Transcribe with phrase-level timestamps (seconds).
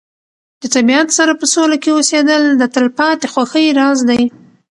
[0.61, 4.21] د طبیعت سره په سوله کې اوسېدل د تلپاتې خوښۍ راز دی.